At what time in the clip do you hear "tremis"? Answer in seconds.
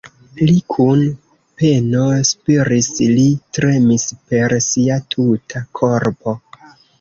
3.59-4.07